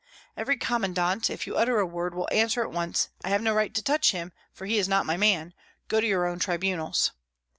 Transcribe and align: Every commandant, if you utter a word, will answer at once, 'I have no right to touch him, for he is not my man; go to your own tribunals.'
Every 0.35 0.57
commandant, 0.57 1.29
if 1.29 1.45
you 1.45 1.55
utter 1.55 1.77
a 1.77 1.85
word, 1.85 2.15
will 2.15 2.27
answer 2.31 2.63
at 2.63 2.71
once, 2.71 3.09
'I 3.23 3.29
have 3.29 3.41
no 3.43 3.53
right 3.53 3.71
to 3.71 3.83
touch 3.83 4.13
him, 4.13 4.31
for 4.51 4.65
he 4.65 4.79
is 4.79 4.89
not 4.89 5.05
my 5.05 5.15
man; 5.15 5.53
go 5.89 6.01
to 6.01 6.07
your 6.07 6.25
own 6.25 6.39
tribunals.' 6.39 7.11